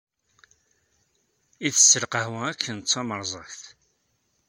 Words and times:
Itess 1.67 1.91
lqahwa 2.03 2.39
akken 2.51 2.75
d 2.79 2.85
tamerẓagt. 2.91 3.61